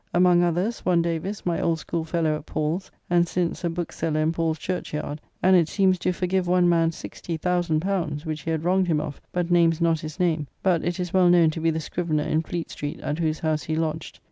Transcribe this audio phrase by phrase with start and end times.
[0.15, 4.57] Among others, one Davis, my old schoolfellow at Paul's, and since a bookseller in Paul's
[4.57, 8.99] Church Yard: and it seems do forgive one man L60,000 which he had wronged him
[8.99, 12.23] of, but names not his name; but it is well known to be the scrivener
[12.23, 14.19] in Fleet Street, at whose house he lodged.